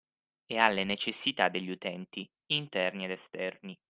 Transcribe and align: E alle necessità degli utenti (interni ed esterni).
E 0.47 0.57
alle 0.57 0.83
necessità 0.83 1.47
degli 1.47 1.69
utenti 1.69 2.27
(interni 2.47 3.05
ed 3.05 3.11
esterni). 3.11 3.77